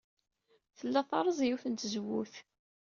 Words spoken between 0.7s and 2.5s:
Tella terreẓ yiwet n tzewwut.